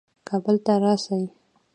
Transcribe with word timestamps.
کابل 0.27 0.55
ته 0.65 0.73
راسي. 0.83 1.21